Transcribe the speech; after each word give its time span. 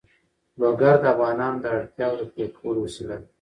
لوگر 0.61 0.95
د 1.01 1.05
افغانانو 1.13 1.61
د 1.63 1.65
اړتیاوو 1.75 2.17
د 2.19 2.23
پوره 2.35 2.47
کولو 2.57 2.79
وسیله 2.85 3.15
ده. 3.19 3.27